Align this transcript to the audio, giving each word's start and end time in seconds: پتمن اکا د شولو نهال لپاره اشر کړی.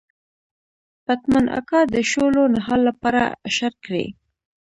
پتمن 1.05 1.45
اکا 1.59 1.79
د 1.93 1.95
شولو 2.11 2.43
نهال 2.55 2.81
لپاره 2.89 3.21
اشر 3.47 3.73
کړی. 3.85 4.05